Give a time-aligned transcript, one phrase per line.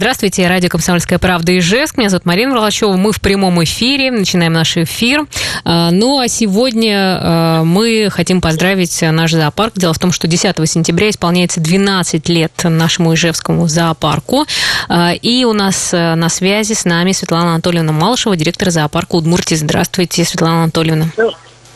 [0.00, 1.96] Здравствуйте, радио «Комсомольская правда» Ижевск.
[1.96, 2.92] Меня зовут Марина Волочева.
[2.92, 4.12] Мы в прямом эфире.
[4.12, 5.26] Начинаем наш эфир.
[5.64, 9.72] А, ну, а сегодня а, мы хотим поздравить наш зоопарк.
[9.74, 14.44] Дело в том, что 10 сентября исполняется 12 лет нашему Ижевскому зоопарку.
[14.88, 19.56] А, и у нас на связи с нами Светлана Анатольевна Малышева, директор зоопарка Удмуртии.
[19.56, 21.06] Здравствуйте, Светлана Анатольевна.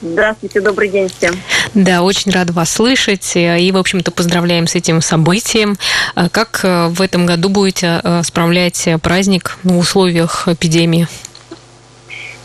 [0.02, 1.32] Здравствуйте, добрый день всем.
[1.74, 3.32] Да, очень рада вас слышать.
[3.36, 5.78] И, в общем-то, поздравляем с этим событием.
[6.16, 11.06] А как э, в этом году будете э, справлять праздник в условиях эпидемии?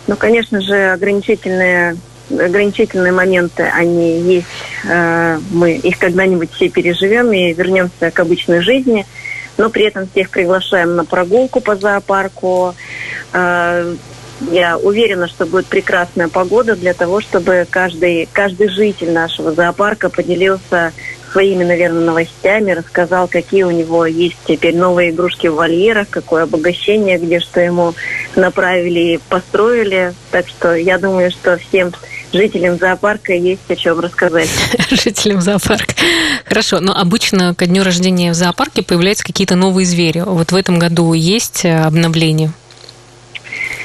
[0.05, 1.97] Ну, конечно же, ограничительные
[2.29, 4.47] ограничительные моменты, они есть.
[4.87, 9.03] Э, мы их когда-нибудь все переживем и вернемся к обычной жизни.
[9.57, 12.75] Но при этом всех приглашаем на прогулку по зоопарку.
[14.51, 20.93] Я уверена, что будет прекрасная погода для того, чтобы каждый, каждый житель нашего зоопарка поделился
[21.31, 27.17] своими, наверное, новостями, рассказал, какие у него есть теперь новые игрушки в вольерах, какое обогащение,
[27.17, 27.93] где что ему
[28.35, 30.13] направили и построили.
[30.31, 31.91] Так что я думаю, что всем
[32.31, 34.49] жителям зоопарка есть о чем рассказать.
[34.89, 35.93] Жителям зоопарка.
[36.45, 40.23] Хорошо, но обычно ко дню рождения в зоопарке появляются какие-то новые звери.
[40.25, 42.51] Вот в этом году есть обновление?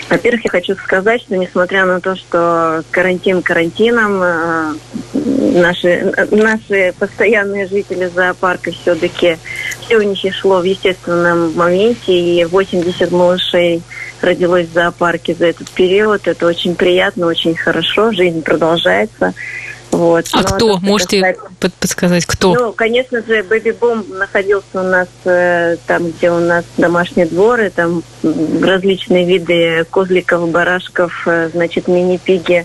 [0.09, 4.75] Во-первых, я хочу сказать, что несмотря на то, что карантин карантином, э,
[5.15, 9.39] наши, наши постоянные жители зоопарка все-таки
[9.81, 13.83] все у них шло в естественном моменте, и 80 малышей
[14.21, 16.27] родилось в зоопарке за этот период.
[16.27, 19.35] Это очень приятно, очень хорошо, жизнь продолжается.
[19.93, 20.25] Вот.
[20.33, 20.79] А Но кто?
[20.79, 21.71] Можете касается...
[21.79, 22.55] подсказать, кто?
[22.55, 27.71] Ну, конечно же, Бэби Бом находился у нас э, там, где у нас домашние дворы,
[27.71, 32.65] там различные виды козликов, барашков, э, значит, мини-пиги.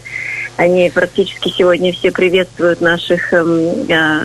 [0.56, 3.44] Они практически сегодня все приветствуют наших э,
[3.90, 4.22] э,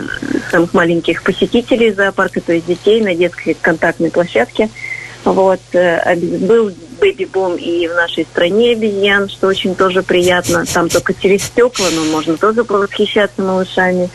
[0.53, 4.71] самых маленьких посетителей зоопарка, то есть детей на детской контактной площадке.
[5.25, 5.61] Вот.
[5.73, 10.65] Э, был бэби-бум и в нашей стране обезьян, что очень тоже приятно.
[10.67, 14.11] Там только через стекла, но можно тоже восхищаться малышами.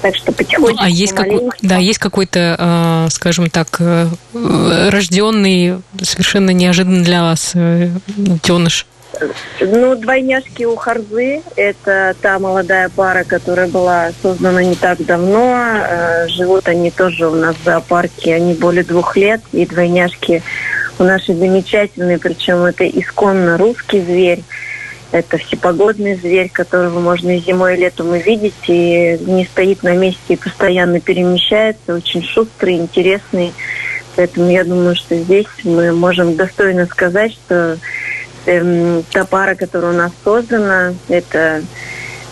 [0.00, 0.76] Так что потихоньку.
[0.76, 7.22] Ну, а есть, какой, да, есть какой-то, э, скажем так, э, рожденный совершенно неожиданно для
[7.22, 8.86] вас э, детеныш?
[9.60, 15.74] Ну, двойняшки у Харзы– это та молодая пара, которая была создана не так давно.
[16.28, 19.40] Живут они тоже у нас в зоопарке, они более двух лет.
[19.52, 20.42] И двойняшки
[20.98, 24.44] у нашей замечательной, причем это исконно русский зверь.
[25.10, 30.36] Это всепогодный зверь, которого можно зимой, и летом увидеть, и не стоит на месте, и
[30.36, 33.54] постоянно перемещается, очень шустрый, интересный.
[34.16, 37.78] Поэтому я думаю, что здесь мы можем достойно сказать, что
[38.48, 41.62] эм, та пара, которая у нас создана, это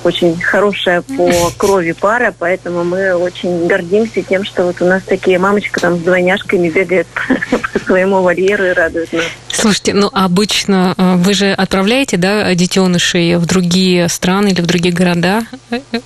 [0.06, 5.38] очень хорошая по крови пара, поэтому мы очень гордимся тем, что вот у нас такие
[5.38, 7.06] мамочка там с двойняшками бегает
[7.72, 9.25] по своему вольеру и радует нас.
[9.49, 14.94] Слушайте, ну обычно э, вы же отправляете, да, детенышей в другие страны или в другие
[14.94, 15.43] города?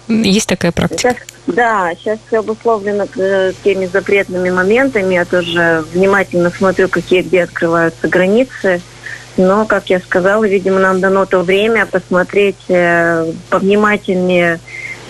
[0.09, 1.01] Есть такая практика?
[1.01, 1.17] Сейчас,
[1.47, 5.15] да, сейчас все обусловлено э, теми запретными моментами.
[5.15, 8.81] Я тоже внимательно смотрю, какие где открываются границы.
[9.37, 14.61] Но, как я сказала, видимо, нам дано то время посмотреть э, повнимательнее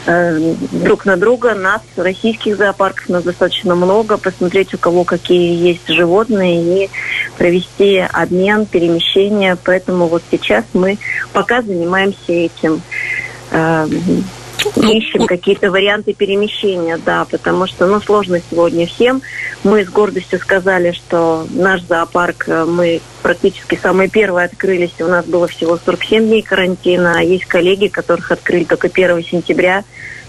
[0.07, 1.55] э, друг на друга.
[1.55, 4.19] Нас, российских зоопарках, нас достаточно много.
[4.19, 6.91] Посмотреть, у кого какие есть животные и
[7.39, 9.57] провести обмен, перемещение.
[9.65, 10.99] Поэтому вот сейчас мы
[11.33, 12.83] пока занимаемся этим.
[13.51, 13.87] Э,
[14.77, 19.23] ну, ищем какие-то варианты перемещения, да, потому что, ну, сложно сегодня всем.
[19.65, 25.25] Мы с гордостью сказали, что наш зоопарк, э, мы практически самые первые открылись, у нас
[25.25, 29.85] было всего 47 дней карантина, а есть коллеги, которых открыли только 1 сентября,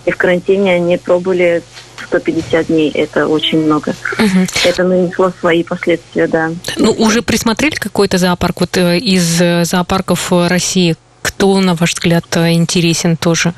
[0.06, 1.64] и в карантине они пробовали
[2.08, 2.92] 150 дней.
[2.92, 3.96] Это очень много.
[4.18, 4.48] Угу.
[4.66, 6.52] Это нанесло свои последствия, да.
[6.78, 10.96] Ну, уже присмотрели какой-то зоопарк вот э, из э, зоопарков России?
[11.22, 13.54] Кто, на ваш взгляд, интересен тоже?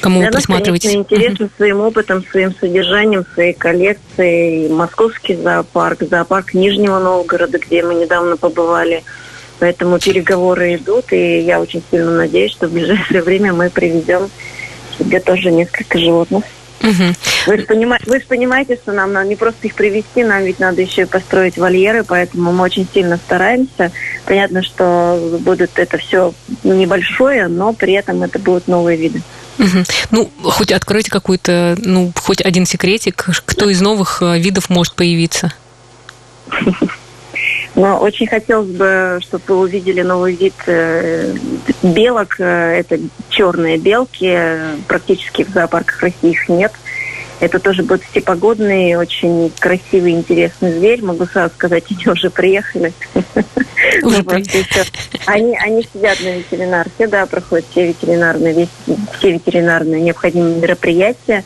[0.00, 0.94] Кому Для присматриваетесь?
[0.94, 1.56] Нас, конечно, интересен uh-huh.
[1.56, 4.68] своим опытом, своим содержанием, своей коллекцией.
[4.68, 9.04] Московский зоопарк, зоопарк Нижнего Новгорода, где мы недавно побывали.
[9.58, 14.28] Поэтому переговоры идут, и я очень сильно надеюсь, что в ближайшее время мы приведем
[14.98, 16.44] себе тоже несколько животных.
[16.82, 17.14] Угу.
[17.46, 20.58] Вы, же понимаете, вы же понимаете, что нам надо не просто их привести, нам ведь
[20.58, 23.92] надо еще и построить вольеры, поэтому мы очень сильно стараемся.
[24.26, 26.34] Понятно, что будет это все
[26.64, 29.22] небольшое, но при этом это будут новые виды.
[30.10, 35.52] Ну, хоть откройте какой-то, ну, хоть один секретик, кто из новых э, видов может появиться?
[37.74, 41.34] Но очень хотелось бы, чтобы вы увидели новый вид э,
[41.82, 42.38] белок.
[42.38, 42.98] Э, это
[43.30, 44.38] черные белки.
[44.86, 46.72] Практически в зоопарках России их нет.
[47.42, 51.02] Это тоже будет всепогодный, очень красивый, интересный зверь.
[51.02, 52.92] Могу сразу сказать, они уже приехали.
[54.04, 54.22] Уже
[55.26, 58.68] они, они сидят на ветеринарке, да, проходят все ветеринарные,
[59.18, 61.42] все ветеринарные необходимые мероприятия.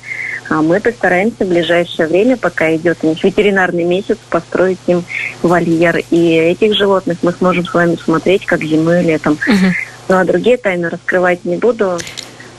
[0.51, 5.03] А мы постараемся в ближайшее время, пока идет у них ветеринарный месяц, построить им
[5.41, 6.03] вольер.
[6.11, 9.33] И этих животных мы сможем с вами смотреть как зимой и летом.
[9.33, 9.67] Угу.
[10.09, 11.99] Ну а другие тайны раскрывать не буду.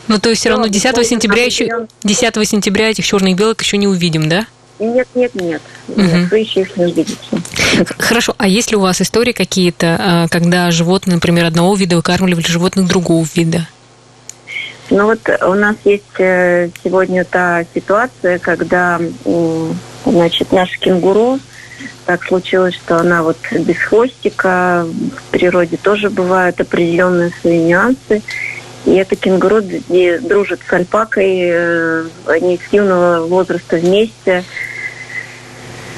[0.07, 3.88] Ну, то есть все равно 10 сентября еще 10 сентября этих черных белок еще не
[3.88, 4.45] увидим, да?
[4.80, 5.62] Нет, нет, нет.
[5.88, 6.27] Угу.
[6.30, 7.18] вы еще их не увидите.
[7.98, 8.36] Хорошо.
[8.38, 12.88] А есть ли у вас истории какие-то, а, когда животные, например, одного вида выкармливали животных
[12.88, 13.68] другого вида?
[14.89, 19.01] Ну вот у нас есть э, сегодня та ситуация, когда,
[20.06, 21.39] значит, наш кенгуру,
[22.06, 28.21] так случилось, что она вот без хвостика, в природе тоже бывают определенные свои нюансы.
[28.88, 29.62] И эта кенгуру
[30.22, 34.45] дружит с альпакой, э, они с юного возраста вместе.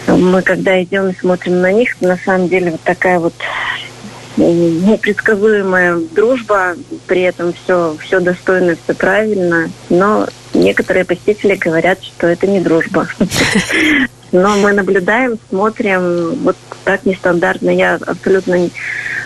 [0.07, 3.35] Мы когда идем и смотрим на них, на самом деле вот такая вот
[4.37, 6.75] непредсказуемая дружба,
[7.05, 13.07] при этом все, все достойно, все правильно, но некоторые посетители говорят, что это не дружба.
[14.31, 16.55] Но мы наблюдаем, смотрим, вот
[16.85, 17.71] так нестандартно.
[17.71, 18.69] Я абсолютно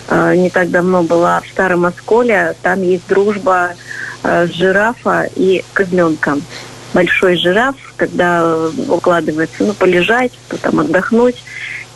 [0.09, 3.71] не, э, не так давно была в Старом Осколе, там есть дружба
[4.23, 6.37] э, жирафа и козленка.
[6.93, 11.43] Большой жираф, когда укладывается, ну, полежать, потом отдохнуть,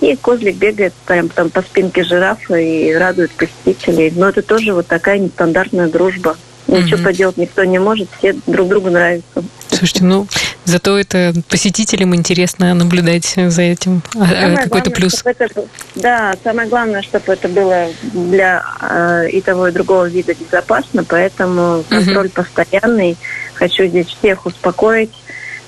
[0.02, 4.12] и козлик бегает прям там по спинке жирафа и радует посетителей.
[4.16, 6.36] Но это тоже вот такая нестандартная дружба.
[6.68, 7.06] Ничего угу.
[7.06, 9.44] поделать никто не может, все друг другу нравятся.
[9.70, 10.28] Слушайте, ну
[10.68, 14.02] зато это посетителям интересно наблюдать за этим.
[14.16, 15.24] А, какой-то плюс.
[15.24, 15.48] Это,
[15.96, 21.84] да, самое главное, чтобы это было для э, и того, и другого вида безопасно, поэтому
[21.90, 22.36] контроль угу.
[22.36, 23.18] постоянный.
[23.54, 25.14] Хочу здесь всех успокоить.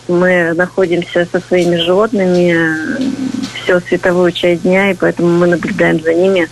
[0.07, 2.55] Мы находимся со своими животными
[3.63, 6.49] всю световую часть дня, и поэтому мы наблюдаем за ними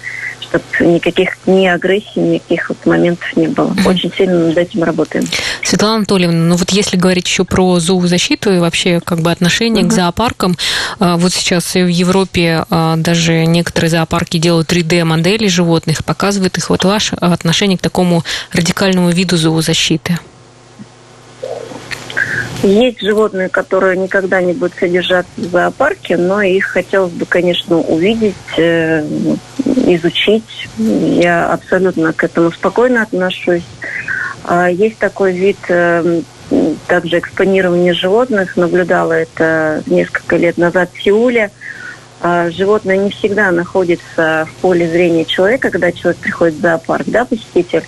[0.50, 0.64] чтобы
[0.94, 3.76] никаких ни агрессий, никаких вот моментов не было.
[3.86, 5.26] Очень сильно над этим работаем.
[5.64, 9.92] Светлана Анатольевна, ну вот если говорить еще про зоозащиту и вообще как бы отношение угу.
[9.92, 10.58] к зоопаркам,
[11.00, 16.70] а, вот сейчас в Европе а, даже некоторые зоопарки делают 3D-модели животных, показывают их.
[16.70, 18.24] Вот ваше отношение к такому
[18.54, 20.18] радикальному виду зоозащиты?
[22.64, 28.34] Есть животные, которые никогда не будут содержаться в зоопарке, но их хотелось бы, конечно, увидеть,
[28.58, 29.06] э,
[29.95, 30.68] изучить.
[30.77, 33.63] Я абсолютно к этому спокойно отношусь.
[34.44, 36.21] А есть такой вид э,
[36.88, 38.56] также экспонирования животных.
[38.56, 41.51] Наблюдала это несколько лет назад в Сеуле.
[42.21, 47.25] А животное не всегда находится в поле зрения человека, когда человек приходит в зоопарк, да,
[47.25, 47.83] посетитель.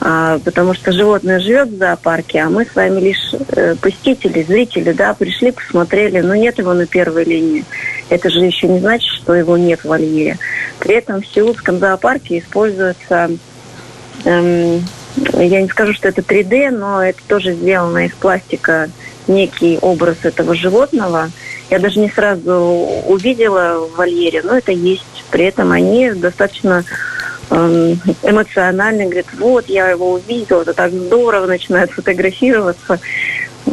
[0.00, 4.92] А, потому что животное живет в зоопарке, а мы с вами лишь э, посетители, зрители,
[4.92, 7.64] да, пришли, посмотрели, но нет его на первой линии.
[8.08, 10.38] Это же еще не значит, что его нет в вольере.
[10.78, 13.30] При этом в Сеульском зоопарке используется,
[14.24, 14.84] эм,
[15.34, 18.90] я не скажу, что это 3D, но это тоже сделано из пластика
[19.26, 21.30] некий образ этого животного.
[21.70, 22.52] Я даже не сразу
[23.06, 25.24] увидела в вольере, но это есть.
[25.30, 26.84] При этом они достаточно
[27.50, 32.98] Эм, эмоционально, говорит, вот, я его увидела, это так здорово, начинает фотографироваться.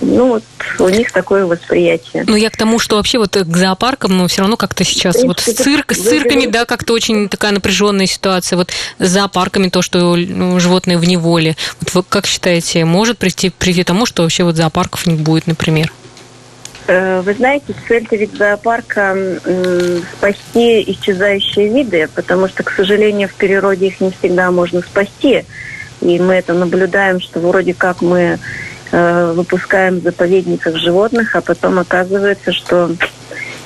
[0.02, 0.44] Ну, вот
[0.80, 2.26] у них такое восприятие.
[2.28, 5.28] Ну, я к тому, что вообще вот к зоопаркам, но все равно как-то сейчас принципе,
[5.28, 8.58] вот с, цирк, с цирками, да, как-то очень такая напряженная ситуация.
[8.58, 11.56] Вот с зоопарками то, что ну, животные в неволе.
[11.80, 15.48] Вот вы как считаете, может прийти, прийти к тому, что вообще вот зоопарков не будет,
[15.48, 15.94] например?
[16.88, 19.16] Э, вы знаете, цель ведь зоопарка
[20.18, 25.46] спасти исчезающие виды, потому что, к сожалению, в природе их не всегда можно спасти.
[26.02, 28.40] И мы это наблюдаем, что вроде как мы
[28.92, 32.92] э, выпускаем в заповедниках животных, а потом оказывается, что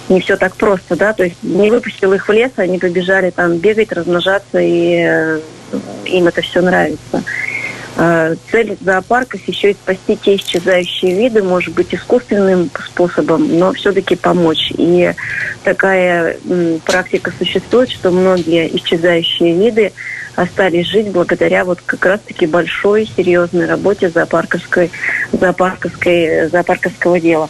[0.10, 3.58] не все так просто, да, то есть не выпустил их в лес, они побежали там
[3.58, 5.40] бегать, размножаться, и э,
[6.06, 7.24] им это все нравится.
[7.98, 14.16] Э, цель зоопарков еще и спасти те исчезающие виды, может быть, искусственным способом, но все-таки
[14.16, 14.74] помочь.
[14.78, 15.14] И
[15.64, 16.38] такая
[16.86, 19.94] практика существует, что многие исчезающие виды
[20.36, 24.92] остались жить благодаря вот как раз-таки большой серьезной работе зоопарковской,
[25.32, 27.50] зоопарковской, зоопарковского дела.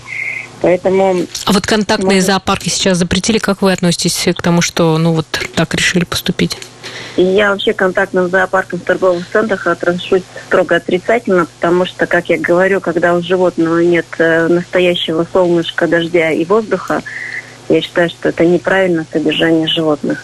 [0.61, 1.25] Поэтому...
[1.45, 2.21] А вот контактные можно...
[2.21, 3.37] зоопарки сейчас запретили.
[3.37, 6.57] Как вы относитесь к тому, что ну вот так решили поступить?
[7.17, 12.37] И я вообще контактным зоопарком в торговых центрах отношусь строго отрицательно, потому что, как я
[12.37, 17.03] говорю, когда у животного нет э, настоящего солнышка, дождя и воздуха,
[17.69, 20.23] я считаю, что это неправильное содержание животных.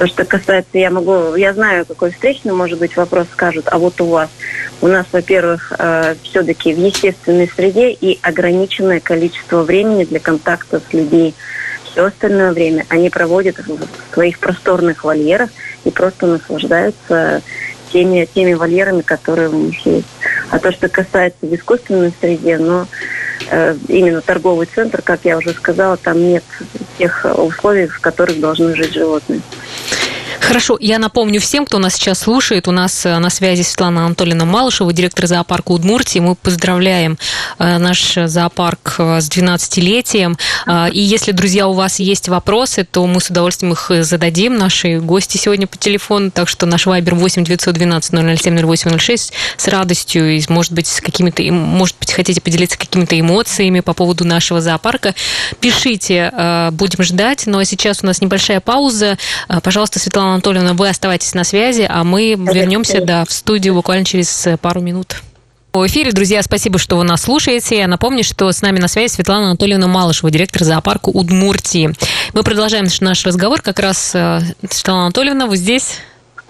[0.00, 4.00] То, что касается, я могу, я знаю, какой встречный, может быть, вопрос скажут, а вот
[4.00, 4.30] у вас.
[4.80, 10.94] У нас, во-первых, э, все-таки в естественной среде и ограниченное количество времени для контакта с
[10.94, 11.34] людьми.
[11.84, 15.50] Все остальное время они проводят в своих просторных вольерах
[15.84, 17.42] и просто наслаждаются
[17.92, 20.08] теми, теми вольерами, которые у них есть.
[20.48, 22.86] А то, что касается в искусственной среде, ну, э,
[23.88, 26.44] именно торговый центр, как я уже сказала, там нет
[26.98, 29.40] тех условий, в которых должны жить животные.
[30.50, 34.46] Хорошо, я напомню всем, кто нас сейчас слушает, у нас э, на связи Светлана Анатольевна
[34.46, 36.18] Малышева, директор зоопарка Удмуртии.
[36.18, 37.18] Мы поздравляем
[37.60, 40.36] э, наш зоопарк э, с 12-летием.
[40.90, 44.58] И если, друзья, у вас есть вопросы, то мы с удовольствием их зададим.
[44.58, 50.36] Наши гости сегодня по телефону, так что наш вайбер 8 912 007 0806 с радостью,
[50.36, 55.14] и, может быть, с какими-то, может быть, хотите поделиться какими-то эмоциями по поводу нашего зоопарка,
[55.60, 56.32] пишите,
[56.72, 57.44] будем ждать.
[57.46, 59.16] Ну а сейчас у нас небольшая пауза.
[59.62, 64.46] Пожалуйста, Светлана Анатольевна, вы оставайтесь на связи, а мы вернемся да, в студию буквально через
[64.46, 65.22] э, пару минут.
[65.74, 67.76] В эфире, друзья, спасибо, что вы нас слушаете.
[67.78, 71.94] Я напомню, что с нами на связи Светлана Анатольевна Малышева, директор зоопарка Удмуртии.
[72.32, 73.60] Мы продолжаем наш разговор.
[73.60, 75.98] Как раз, э, Светлана Анатольевна, вы здесь?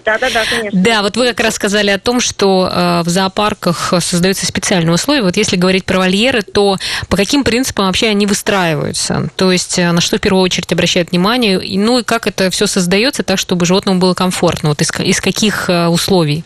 [0.05, 0.79] Да, да, да, конечно.
[0.81, 5.21] Да, вот вы как раз сказали о том, что э, в зоопарках создаются специальные условия.
[5.21, 6.77] Вот если говорить про вольеры, то
[7.07, 9.29] по каким принципам вообще они выстраиваются?
[9.35, 11.59] То есть э, на что в первую очередь обращают внимание?
[11.77, 14.69] Ну и как это все создается так, чтобы животному было комфортно?
[14.69, 16.43] Вот из, из каких э, условий?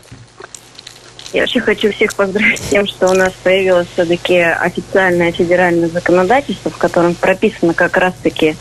[1.34, 6.72] Я вообще хочу всех поздравить с тем, что у нас появилось все-таки официальное федеральное законодательство,
[6.72, 8.56] в котором прописано как раз-таки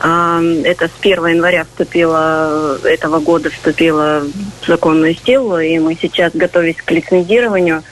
[0.00, 4.22] это с 1 января вступило, этого года вступило
[4.62, 7.82] в законную силу, и мы сейчас, готовясь к лицензированию,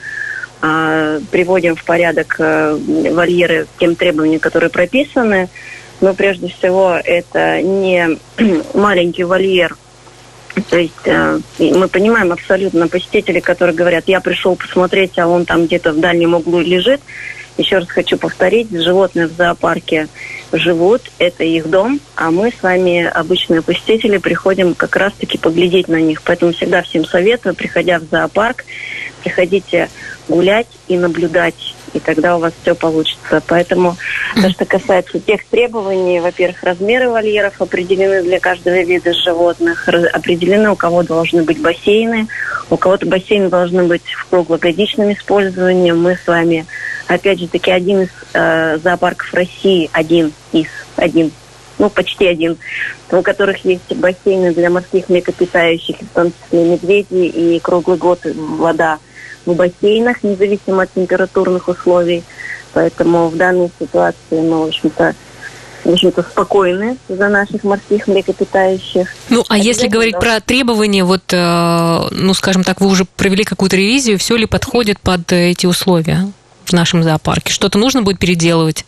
[0.61, 2.75] а, приводим в порядок э,
[3.13, 5.47] вольеры тем требованиям, которые прописаны.
[6.01, 8.17] Но прежде всего это не
[8.73, 9.77] маленький вольер,
[10.69, 15.65] то есть э, мы понимаем абсолютно посетители, которые говорят, я пришел посмотреть, а он там
[15.65, 17.01] где-то в дальнем углу лежит.
[17.57, 20.07] Еще раз хочу повторить, животные в зоопарке
[20.51, 26.01] живут, это их дом, а мы с вами, обычные посетители, приходим как раз-таки поглядеть на
[26.01, 26.21] них.
[26.23, 28.65] Поэтому всегда всем советую, приходя в зоопарк,
[29.23, 29.89] приходите
[30.27, 33.41] гулять и наблюдать, и тогда у вас все получится.
[33.47, 33.97] Поэтому
[34.35, 40.75] то, что касается тех требований, во-первых, размеры вольеров определены для каждого вида животных, определены, у
[40.75, 42.27] кого должны быть бассейны,
[42.69, 45.91] у кого-то бассейны должны быть в круглогодичном использовании.
[45.91, 46.65] Мы с вами
[47.09, 51.31] опять же таки, один из э, зоопарков России, один из, один,
[51.79, 52.57] ну, почти один,
[53.11, 58.99] у которых есть бассейны для морских млекопитающих, в том числе медведи, и круглый год вода
[59.45, 62.23] в бассейнах, независимо от температурных условий.
[62.73, 65.15] Поэтому в данной ситуации мы, в общем-то,
[65.85, 69.07] в общем-то, спокойны за наших морских млекопитающих.
[69.29, 73.77] Ну, а если говорить про требования, вот, э, ну, скажем так, вы уже провели какую-то
[73.77, 76.31] ревизию, все ли подходит под эти условия?
[76.69, 77.51] В нашем зоопарке?
[77.53, 78.85] Что-то нужно будет переделывать?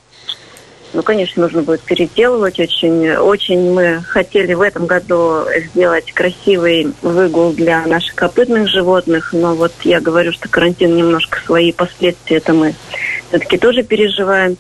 [0.94, 2.60] Ну, конечно, нужно будет переделывать.
[2.60, 9.56] Очень, очень мы хотели в этом году сделать красивый выгул для наших копытных животных, но
[9.56, 12.76] вот я говорю, что карантин немножко свои последствия это мы
[13.30, 14.58] все-таки тоже переживаем.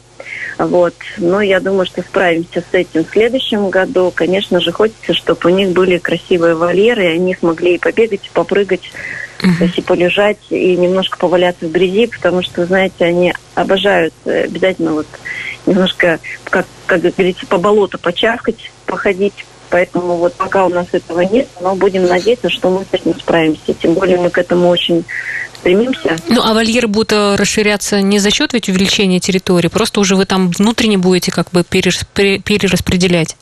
[0.57, 0.93] Вот.
[1.17, 4.11] Но я думаю, что справимся с этим в следующем году.
[4.13, 8.29] Конечно же, хочется, чтобы у них были красивые вольеры, и они смогли и побегать, и
[8.33, 8.91] попрыгать,
[9.41, 9.57] uh-huh.
[9.57, 14.43] то есть и полежать, и немножко поваляться в грязи, потому что, знаете, они обожают э,
[14.45, 15.07] обязательно вот
[15.65, 19.45] немножко, как, как говорится, по болоту почавкать, походить.
[19.69, 23.73] Поэтому вот пока у нас этого нет, но будем надеяться, что мы с этим справимся.
[23.73, 25.05] Тем более мы к этому очень
[25.61, 26.17] стремимся.
[26.27, 30.25] Ну, а вольеры будут э, расширяться не за счет ведь увеличения территории, просто уже вы
[30.25, 33.37] там внутренне будете как бы перераспределять?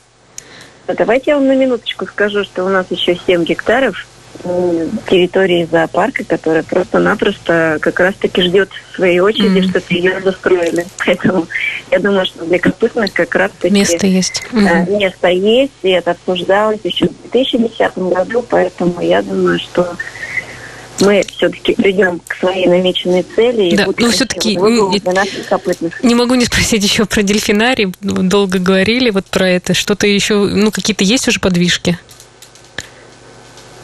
[0.86, 4.06] Давайте я вам на минуточку скажу, что у нас еще 7 гектаров
[5.08, 9.70] территории зоопарка, которая просто-напросто как раз-таки ждет своей очереди, mm.
[9.70, 10.86] чтобы ее застроили.
[11.04, 11.46] Поэтому
[11.90, 13.74] я думаю, что для копытных как раз-таки...
[13.74, 14.42] Место есть.
[14.52, 14.98] Mm.
[14.98, 19.96] Место есть, и это обсуждалось еще в 2010 году, поэтому я думаю, что
[21.00, 23.74] мы все-таки придем к своей намеченной цели.
[23.74, 24.56] Да, но все-таки
[26.02, 27.92] не могу не спросить еще про дельфинарий.
[28.00, 29.74] Долго говорили вот про это.
[29.74, 31.98] Что-то еще, ну, какие-то есть уже подвижки?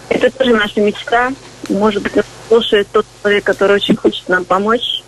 [0.08, 1.32] Это тоже наша мечта.
[1.68, 5.02] Может быть, нас слушает тот человек, который очень хочет нам помочь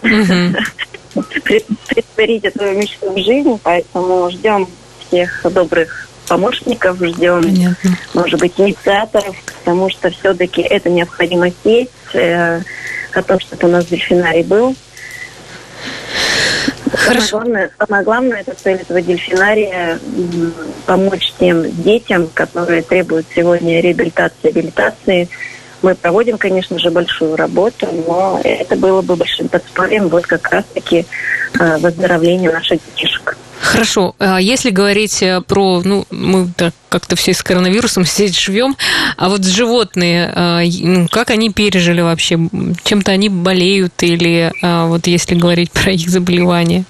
[1.88, 3.58] притворить эту мечту в жизнь.
[3.62, 4.68] Поэтому ждем
[5.06, 7.96] всех добрых помощников, ждем, Понятно.
[8.12, 12.60] может быть, инициаторов, потому что все-таки это необходимость есть, э,
[13.14, 14.76] о том, чтобы у нас дельфинарий был.
[16.96, 19.98] Самое главное, самое главное, это цель этого дельфинария
[20.86, 25.28] помочь тем детям, которые требуют сегодня реабилитации, реабилитации.
[25.82, 31.06] Мы проводим, конечно же, большую работу, но это было бы большим подспорьем вот как раз-таки
[31.58, 33.36] э, выздоровления наших детишек.
[33.68, 34.14] Хорошо.
[34.18, 36.48] А если говорить э, про, ну, мы
[36.88, 38.76] как-то все с коронавирусом здесь живем,
[39.18, 42.38] а вот животные, э, ну, как они пережили вообще?
[42.82, 46.84] Чем-то они болеют или э, вот если говорить про их заболевания?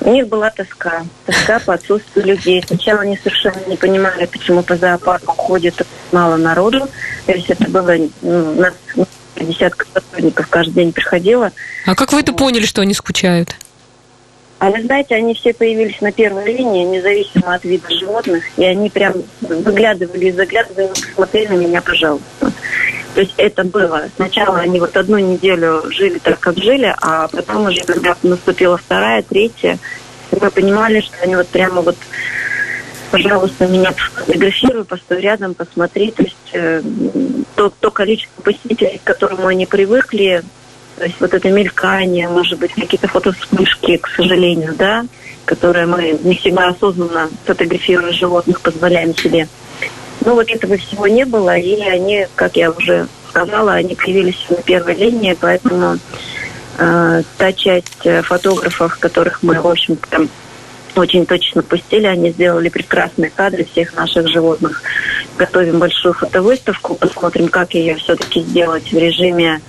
[0.00, 1.04] У них была тоска.
[1.24, 2.62] Тоска по отсутствию людей.
[2.64, 6.88] Сначала они совершенно не понимали, почему по зоопарку ходит мало народу.
[7.26, 7.92] То есть это было
[8.22, 8.74] ну, у нас
[9.34, 11.50] десятка сотрудников каждый день приходило.
[11.86, 13.56] А как вы это поняли, что они скучают?
[14.66, 18.90] А вы знаете, они все появились на первой линии, независимо от вида животных, и они
[18.90, 22.52] прям выглядывали и заглядывали, посмотрели на меня, пожалуйста.
[23.14, 24.08] То есть это было.
[24.16, 29.22] Сначала они вот одну неделю жили так, как жили, а потом уже, когда наступила вторая,
[29.22, 29.78] третья,
[30.32, 31.96] мы понимали, что они вот прямо вот
[33.12, 36.10] пожалуйста, меня фотографируй, постой рядом, посмотри.
[36.10, 36.82] То есть э,
[37.54, 40.42] то, то количество посетителей, к которому они привыкли,
[40.96, 45.04] то есть вот это мелькание, может быть, какие-то фотовспышки, к сожалению, да,
[45.44, 49.46] которые мы не всегда осознанно фотографируя животных позволяем себе.
[50.24, 54.56] Ну вот этого всего не было, и они, как я уже сказала, они появились на
[54.56, 55.98] первой линии, поэтому
[56.78, 60.28] э, та часть фотографов, которых мы, в общем там
[60.96, 64.82] очень точно пустили, они сделали прекрасные кадры всех наших животных.
[65.36, 69.60] Готовим большую фотовыставку, посмотрим, как ее все-таки сделать в режиме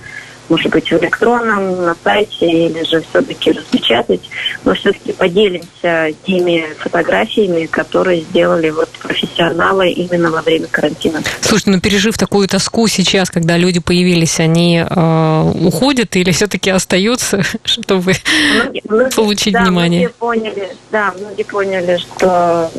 [0.48, 4.20] может быть, в электронном, на сайте, или же все-таки распечатать,
[4.64, 11.22] но все-таки поделимся теми фотографиями, которые сделали вот профессионалы именно во время карантина.
[11.40, 17.42] Слушайте, ну пережив такую тоску сейчас, когда люди появились, они э, уходят или все-таки остаются,
[17.64, 18.14] чтобы
[18.54, 20.00] многие, многие, получить да, внимание?
[20.00, 22.70] Многие поняли, да, многие поняли, что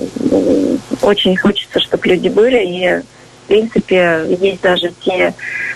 [1.02, 3.04] очень хочется, чтобы люди были, и
[3.50, 5.34] принципе, есть даже те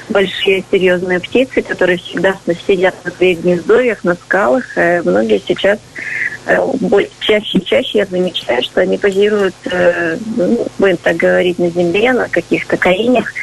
[0.09, 2.37] большие серьезные птицы, которые всегда
[2.67, 4.77] сидят на своих гнездовьях, на скалах.
[4.77, 5.79] Э, многие сейчас
[6.45, 6.57] э,
[7.19, 12.13] чаще и чаще я замечаю, что они позируют, э, ну, будем так говорить, на земле,
[12.13, 13.33] на каких-то коренях.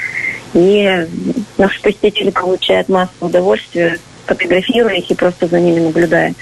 [0.55, 1.07] И
[1.59, 3.99] наши посетители получают массу удовольствия
[4.31, 6.35] фотографируя их и просто за ними наблюдая.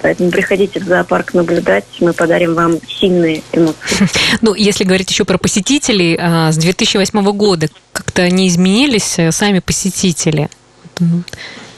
[0.00, 4.08] Поэтому приходите в зоопарк наблюдать, мы подарим вам сильные эмоции.
[4.40, 9.60] Ну, если говорить еще про посетителей, а, с 2008 года как-то они изменились э, сами
[9.60, 10.48] посетители?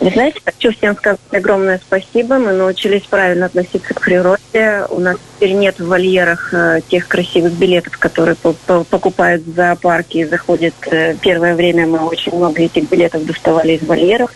[0.01, 2.39] Вы знаете, хочу всем сказать огромное спасибо.
[2.39, 4.85] Мы научились правильно относиться к природе.
[4.91, 10.25] У нас теперь нет в вольерах э, тех красивых билетов, которые покупают в зоопарке и
[10.25, 10.75] заходят.
[10.91, 14.31] Э, первое время мы очень много этих билетов доставали из вольеров.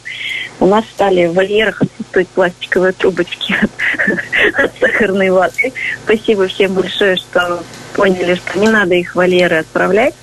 [0.60, 5.72] У нас стали в вольерах отсутствовать пластиковые трубочки от, от сахарной ваты.
[6.04, 7.62] Спасибо всем большое, что
[7.94, 10.14] поняли, что не надо их в вольеры отправлять.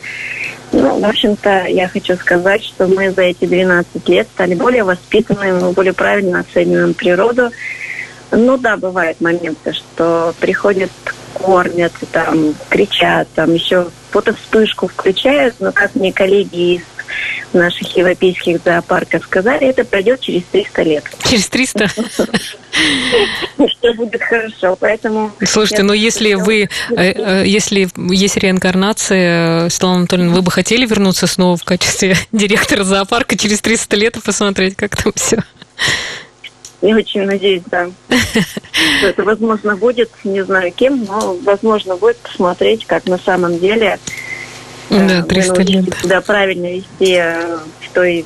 [0.72, 5.72] Ну, в общем-то, я хочу сказать, что мы за эти 12 лет стали более воспитанными,
[5.72, 7.52] более правильно оцениваем природу.
[8.32, 10.92] Ну да, бывают моменты, что приходят,
[11.34, 16.82] кормят, там, кричат, там еще фотовспышку включают, но как мне коллеги из
[17.54, 21.04] наших европейских зоопарков сказали, это пройдет через 300 лет.
[21.30, 21.88] Через 300?
[21.88, 25.32] Что будет хорошо, поэтому...
[25.44, 31.28] Слушайте, но если вы, э, э, если есть реинкарнация, Светлана Анатольевна, вы бы хотели вернуться
[31.28, 35.44] снова в качестве директора зоопарка через 300 лет и посмотреть, как там все?
[36.82, 37.90] Я очень надеюсь, да.
[38.08, 44.00] Что это возможно будет, не знаю кем, но возможно будет посмотреть, как на самом деле
[44.90, 45.86] да, 300 лет.
[46.04, 48.26] Да, правильно вести э, в той,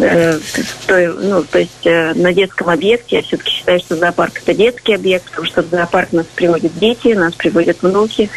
[0.00, 3.16] э, в той, ну, то есть э, на детском объекте.
[3.16, 7.08] Я все-таки считаю, что зоопарк это детский объект, потому что в зоопарк нас приводят дети,
[7.08, 8.30] нас приводят внуки.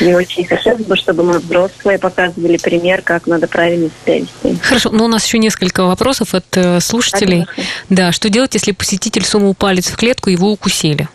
[0.00, 4.60] И очень хотелось бы, чтобы мы взрослые показывали пример, как надо правильно себя вести.
[4.62, 7.46] Хорошо, но у нас еще несколько вопросов от слушателей.
[7.46, 7.72] Конечно.
[7.88, 11.08] Да, что делать, если посетитель сунул палец в клетку и его укусили?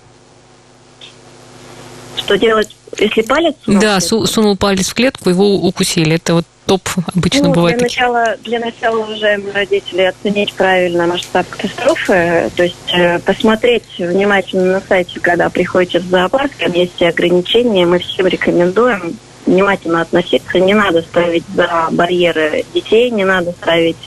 [2.18, 3.82] Что делать если палец сунул?
[3.82, 6.16] Да, су- сунул палец в клетку, его укусили.
[6.16, 6.82] Это вот топ
[7.14, 7.78] обычно ну, бывает.
[7.78, 14.74] Для начала, для начала, уважаемые родители, оценить правильно масштаб катастрофы, то есть э, посмотреть внимательно
[14.74, 20.60] на сайте, когда приходите в зоопарк, там есть ограничения, мы всем рекомендуем внимательно относиться.
[20.60, 23.98] Не надо ставить за барьеры детей, не надо ставить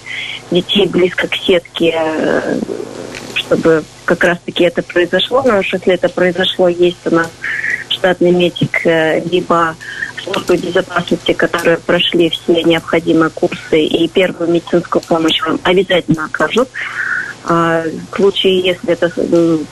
[0.50, 2.58] детей близко к сетке, э,
[3.34, 5.42] чтобы как раз-таки это произошло.
[5.42, 7.30] Но уж если это произошло, есть у нас
[8.06, 9.74] штатный медик, э, либо
[10.22, 16.68] службы безопасности, которые прошли все необходимые курсы и первую медицинскую помощь вам обязательно окажут.
[17.48, 19.12] А в случае, если это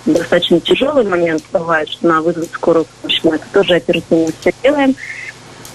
[0.05, 4.97] достаточно тяжелый момент, бывает, что на вызвать скорую помощь, мы это тоже оперативно все делаем.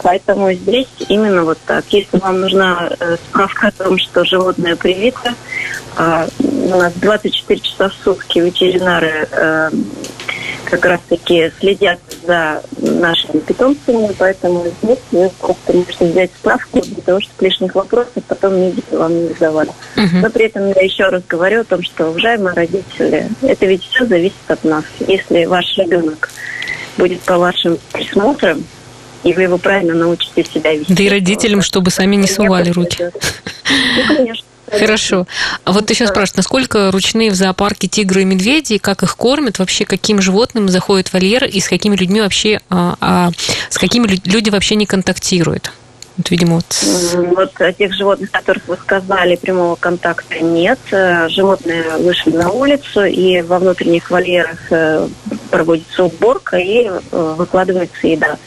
[0.01, 1.85] Поэтому здесь именно вот так.
[1.91, 5.33] Если вам нужна э, справка о том, что животное привито,
[5.97, 9.69] э, у нас 24 часа в сутки ветеринары э,
[10.65, 17.19] как раз-таки следят за нашими питомцами, поэтому здесь вы просто можете взять справку для того,
[17.21, 19.71] чтобы лишних вопросов потом медики вам не задавали.
[19.95, 20.21] Uh-huh.
[20.21, 24.05] Но при этом я еще раз говорю о том, что, уважаемые родители, это ведь все
[24.05, 24.83] зависит от нас.
[24.99, 26.29] Если ваш ребенок
[26.97, 28.63] будет по вашим присмотрам,
[29.23, 30.93] и вы его правильно научите себя вести.
[30.93, 33.09] Да и родителям, чтобы сами не сували руки.
[33.09, 34.45] Ну, конечно.
[34.71, 35.27] Хорошо.
[35.63, 39.85] А вот сейчас спрашиваешь, насколько ручные в зоопарке тигры и медведи, как их кормят, вообще
[39.85, 43.31] каким животным заходит вольер и с какими людьми вообще, а, а,
[43.69, 45.71] с какими люди вообще не контактируют?
[46.19, 47.53] Вот, видимо, вот...
[47.57, 50.77] вот тех животных, которых вы сказали, прямого контакта нет.
[50.91, 55.07] Э, животные вышли на улицу, и во внутренних вольерах э,
[55.49, 56.99] проводится уборка и э,
[57.37, 58.37] выкладывается еда.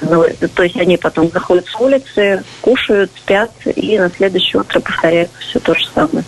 [0.00, 5.60] То есть они потом заходят с улицы, кушают, спят, и на следующее утро повторяется все
[5.60, 6.24] то же самое.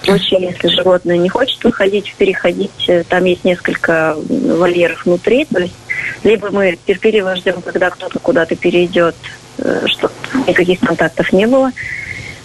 [0.00, 5.60] В случае, если животное не хочет выходить, переходить, э, там есть несколько вольеров внутри, то
[5.60, 5.74] есть
[6.22, 9.16] либо мы терпеливо ждем, когда кто-то куда-то перейдет,
[9.58, 10.12] э, чтобы
[10.46, 11.72] никаких контактов не было,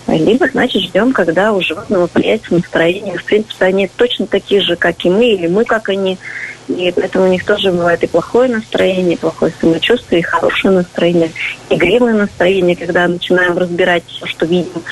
[0.08, 3.18] либо, значит, ждем, когда у животного появится настроение.
[3.18, 6.18] В принципе, они точно такие же, как и мы, или мы, как они.
[6.70, 11.32] И поэтому у них тоже бывает и плохое настроение, и плохое самочувствие, и хорошее настроение,
[11.70, 14.84] игривое настроение, когда начинаем разбирать все, что видим.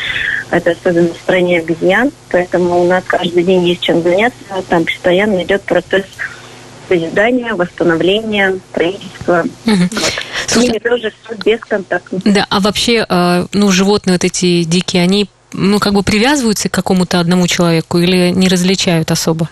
[0.49, 2.11] Это особенно настроение обезьян.
[2.31, 4.37] Поэтому у нас каждый день есть чем заняться.
[4.69, 6.05] Там постоянно идет процесс
[6.89, 9.43] созидания, восстановления, строительства.
[9.65, 9.75] Угу.
[9.91, 10.13] Вот.
[10.47, 12.21] С ними тоже все бесконтактно.
[12.25, 16.73] Да, а вообще, э, ну, животные вот эти дикие, они ну, как бы привязываются к
[16.73, 19.49] какому-то одному человеку или не различают особо?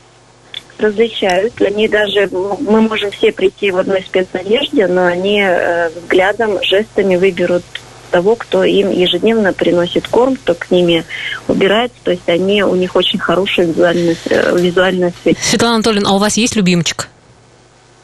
[0.77, 1.61] Различают.
[1.61, 7.63] Они даже, мы можем все прийти в одной спецодежде, но они э, взглядом, жестами выберут
[8.11, 11.03] того, кто им ежедневно приносит корм, кто к ними
[11.47, 11.97] убирается.
[12.03, 15.37] То есть они, у них очень хорошая визуальная, э, визуальная связь.
[15.41, 17.09] Светлана Анатольевна, а у вас есть любимчик?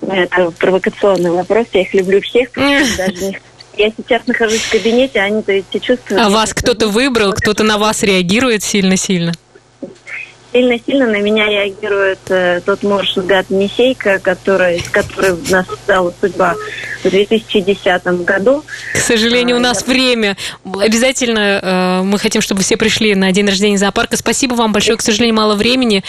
[0.02, 1.68] Это провокационный вопрос.
[1.74, 2.50] Я их люблю всех,
[2.98, 3.40] даже не
[3.78, 6.22] я сейчас нахожусь в кабинете, а они-то эти чувствуют.
[6.22, 9.34] А вас кто-то выбрал, кто-то на вас реагирует сильно-сильно?
[10.52, 16.56] Сильно-сильно на меня реагирует э, тот муж Гад Мисейка, который, с которой нас стала судьба
[17.04, 18.64] в 2010 году.
[18.94, 19.94] К сожалению, у а, нас Я...
[19.94, 20.38] время.
[20.64, 24.18] Обязательно э, мы хотим, чтобы все пришли на день рождения зоопарка.
[24.18, 24.98] Спасибо вам большое.
[24.98, 26.04] К сожалению, мало времени.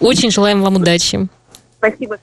[0.00, 1.28] Очень желаем вам удачи.
[1.78, 2.18] Спасибо.